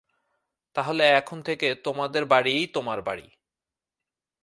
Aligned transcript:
তাহলে 0.75 1.03
এখন 1.11 1.37
থেকে, 1.41 1.67
আমাদের 1.85 2.23
বাড়িই 2.25 2.67
তোমার 2.67 2.99
বাড়ি। 3.01 3.27